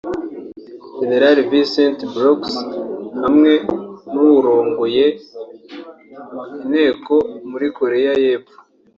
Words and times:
Jenerali 0.99 1.41
Vincent 1.49 1.99
Brooks 2.13 2.53
hamwe 3.21 3.51
n'uwurongoye 4.11 5.05
inteko 6.61 7.15
muri 7.49 7.67
Korea 7.77 8.13
Yepfo 8.25 8.57